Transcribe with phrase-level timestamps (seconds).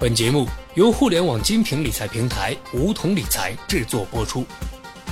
[0.00, 4.46] 本节目由互联网精品理财平台梧桐理财制作播出。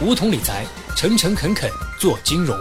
[0.00, 0.64] 梧桐理财，
[0.96, 2.58] 诚诚恳恳做金融。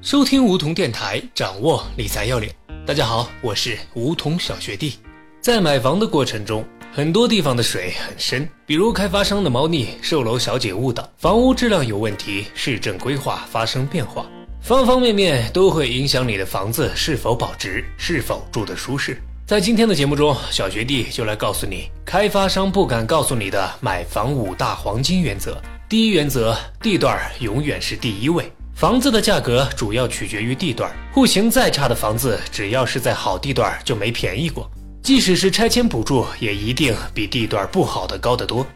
[0.00, 2.50] 收听梧桐电台，掌握理财要领。
[2.86, 4.98] 大家好，我是梧桐小学弟。
[5.42, 6.66] 在买房的过程中，
[6.96, 14.24] 很多地方的水很深，比如开发商的猫腻、售楼小姐误导、房屋质量有问题、市政规划发生变化，
[14.62, 19.20] 方方面面都会影响你的房子是否保值、是否住得舒适。
[19.44, 25.60] 在今天的节目中，小学弟就来告诉你开发商不敢告诉你的买房五大黄金原则。
[25.88, 28.48] 第一原则，地段永远是第一位。
[28.72, 34.70] 房子的价格主要取决于地段，户型再差的房子，只要是在好地段就没便宜过。
[35.04, 38.66] 即使是拆迁补助，也一定比地段不好的高得多。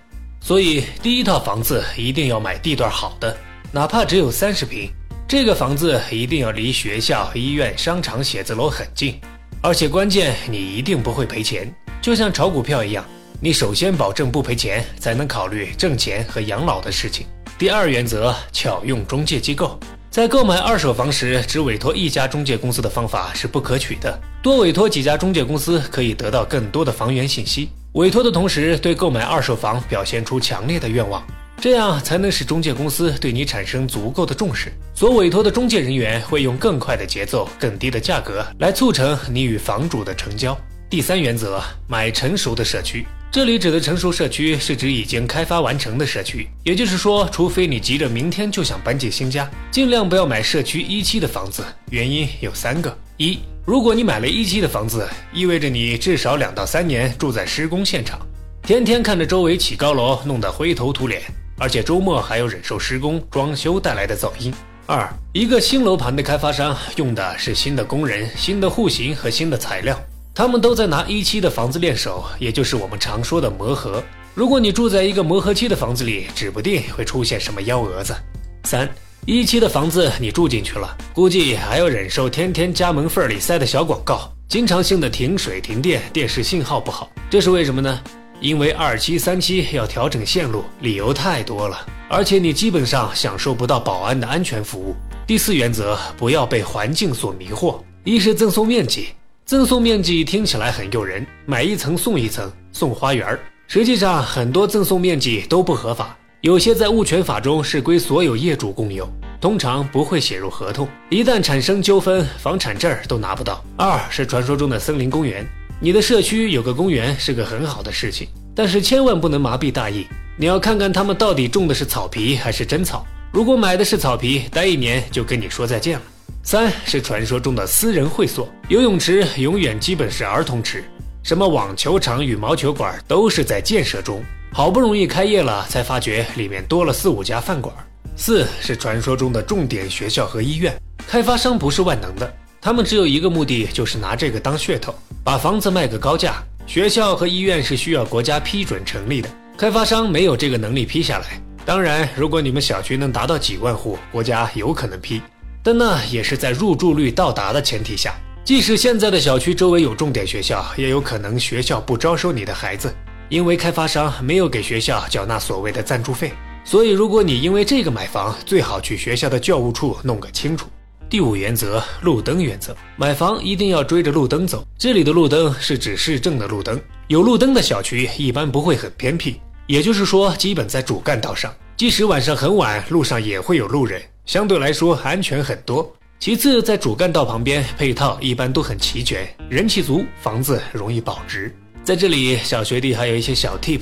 [0.42, 3.34] 所以，第一套房子一定要买地段好的，
[3.73, 4.91] 哪怕只有三十平。
[5.27, 9.19] 这个房子一定要离学校、医院、商场、写字楼很近，
[9.62, 11.75] 而且关键你一定不会赔钱。
[12.03, 13.03] 就像炒股票一样，
[13.41, 17.27] 你首先保证不赔钱，才能考虑挣钱和养老的事情。
[17.58, 19.81] 第二原则，巧用中介机构。
[20.11, 24.19] 在购买二手房时，只委托一家中介公司的方法是不可取的。
[24.42, 27.69] 多委托几家中介公司，可以得到更多的房源信息。
[27.92, 31.23] 委托的同时，对购买二手房表现出强烈的愿望，
[31.61, 34.73] 这样才能使中介公司对你产生足够的重视。
[34.95, 40.56] 所委托的中介人员会用更快的节奏、更低的价格来促成你与房主的成交。
[40.89, 43.06] 第三原则，买成熟的社区。
[43.31, 51.62] 这里指的成熟社区是指已经开发完成的社区，也就是说，除非你急着明天就想搬进新家，尽量不要买社区一期的房子。
[51.91, 58.19] 原因有三个：一，如果你买了一期的房子，意味着你至少两到三年住在施工现场，
[58.62, 61.21] 天天看着周围起高楼，弄得灰头土脸，
[61.59, 64.51] 而且周末还要忍受施工装修带来的噪音；
[64.87, 70.01] 二，一个新楼盘的开发商用的是新的工人、新的户型和新的材料。
[70.39, 74.00] 他们都在拿一期的房子练手，也就是我们常说的磨合。
[74.34, 78.15] 如果你住在一个磨合期的房子里，指不定会出现什么幺蛾子。
[78.62, 78.88] 三
[79.26, 88.00] 一期的房子你住进去了，估计还要忍受天天家门缝里塞的小广告，经常性的停水停电，电视信号不好，这是为什么呢？
[88.41, 94.94] 因为二期三期要调整线路，理由太多了，而且你基本上享受不到保安的安全服务。
[95.26, 99.09] 第四原则，不要被环境所迷惑，一是赠送面积。
[99.48, 103.26] 赠送面积听起来很诱人，买一层送一层，送花园。
[103.66, 109.08] 实际上，很多赠送面积都不合法，有些在物权法中是归所有业主共有，
[109.41, 110.87] 通常不会写入合同。
[111.08, 113.64] 一旦产生纠纷，房产证都拿不到。
[113.78, 115.47] 二是传说中的森林公园，
[115.81, 120.06] 你的社区有个公园是个很好的事情，但是千万不能麻痹大意，
[120.37, 123.06] 你要看看他们到底种的是草皮还是真草。
[123.32, 126.04] 如果买的是草皮，待一年就跟你说再见了。
[126.50, 130.82] 三是传说中的私人会所，游泳池永远基本是儿童池，
[131.22, 137.75] 什么网球场、羽毛球馆都是在建设中，好不容易开业了，才发觉里面多了四五家饭馆。
[138.16, 140.75] 四是传说中的重点学校和医院，
[141.06, 146.42] 开发商不是万能的，他们只有一个目的，就是拿这个当噱头，把房子卖个高价。
[146.66, 151.38] 学校和医院是需要国家批准成立的，开发商没有这个能力批下来。
[151.66, 155.20] 当然，如果你们小区能达到几万户，国家有可能批。
[155.62, 158.14] 但那也是在入住率到达的前提下。
[158.44, 162.94] 即使现在的小区周围有重点学校，也有可能学校不招收你的孩子，
[163.28, 166.32] 因为开发商没有给学校缴纳所谓的赞助费。
[166.64, 170.66] 所以，如果你因为这个买房，最好去学校的教务处弄个清楚。
[171.10, 174.62] 第五原则，路灯原则，买房一定要追着路灯走。
[174.78, 179.36] 这里的路灯是指市政的路灯，有路灯的小区一般不会很偏僻，
[179.66, 184.02] 也就是说，基本在主干道上，即使晚上很晚，路上也会有路人。
[184.28, 185.91] 相对来说安全很多。
[186.19, 191.50] 其次，在主干道旁边，配套一般都很齐全，人气足，房子容易保值。
[191.83, 193.81] 在这里，小学弟还有一些小 tip：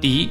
[0.00, 0.30] 第一，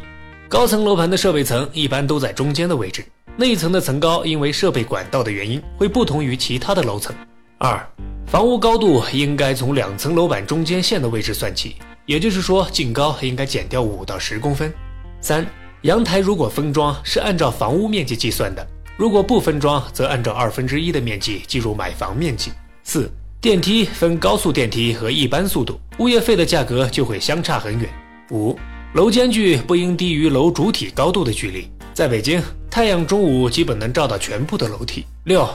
[0.50, 3.06] 高层楼盘的设备层一般都在中间的位置，
[3.38, 7.16] 内层的层高因为设备管道的原因会不同于其他的楼层。
[7.58, 7.82] 二，
[8.28, 14.74] 房屋高度应该从两层楼板中间线的位置算起，也就是说，净高应该减掉五到十公分。
[15.22, 15.48] 三，
[15.84, 18.68] 阳台如果封装，是按照房屋面积计算的。
[19.04, 22.54] 如果不分装，则按照二分之一的面积计入买房面积。
[22.86, 23.12] 四、
[23.42, 27.90] 电梯分高速电梯和一般速度，物业费的价格就会相差很远。
[28.32, 28.58] 五、
[28.94, 31.70] 楼间距不应低于楼主体高度的距离。
[31.94, 32.42] 在北京，
[32.72, 35.06] 太阳中午基本能照到全部的楼体。
[35.26, 35.46] 六、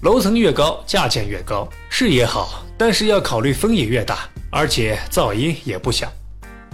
[0.00, 6.12] 楼层越高，价钱越高，视野好，但是要考虑风也越大，而且噪音也不小。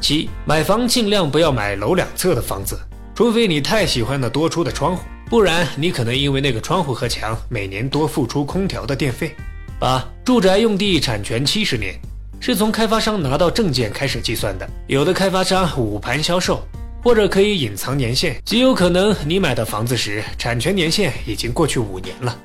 [0.00, 2.80] 七、买房尽量不要买楼两侧的房子，
[3.14, 5.02] 除非你太喜欢那多出的窗户。
[5.32, 9.34] 不然你可能因为那个窗户和墙每年多付出空调的电费。
[9.80, 11.98] 八、住宅用地产权七十年，
[12.38, 14.68] 是从开发商拿到证件开始计算的。
[14.88, 16.62] 有的开发商捂盘销售，
[17.02, 22.38] 或者可以隐藏年限，极有可能你买的房子时产权年限已经过去五年了。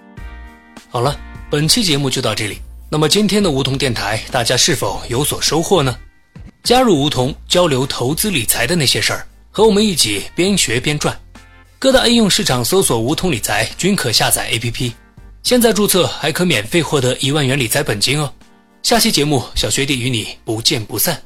[0.87, 1.13] 好了，
[1.49, 2.59] 本期节目就到这里。
[2.89, 5.93] 那么今天的梧桐电台，大家是否有所收获呢？
[6.63, 11.13] 加入梧桐，交流投资理财的那些事儿，和我们一起边学边赚。
[11.79, 14.91] 各大应用市场搜索“梧桐理财”均可下载 APP。
[15.43, 18.33] 现在注册还可免费获得一万元理财本金哦。
[18.81, 21.21] 下期节目，小学弟与你不见不散。